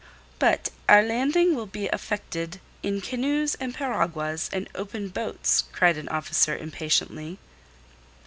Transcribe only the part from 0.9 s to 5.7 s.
landing will be effected in canoes and piraguas and open boats,"